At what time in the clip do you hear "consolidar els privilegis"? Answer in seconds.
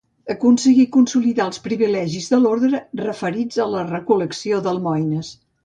0.95-2.31